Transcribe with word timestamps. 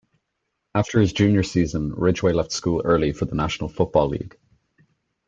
After 0.73 0.99
his 0.99 1.13
junior 1.13 1.43
season, 1.43 1.93
Ridgeway 1.93 2.33
left 2.33 2.51
school 2.51 2.81
early 2.83 3.11
for 3.13 3.25
the 3.25 3.35
National 3.35 3.69
Football 3.69 4.07
League. 4.09 4.35